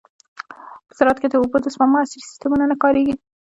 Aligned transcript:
په 0.87 0.93
زراعت 0.97 1.17
کې 1.21 1.27
د 1.29 1.35
اوبو 1.39 1.57
د 1.61 1.67
سپما 1.73 1.99
عصري 2.03 2.21
سیستمونه 2.29 2.65
نه 2.71 2.75
کارېږي. 2.83 3.13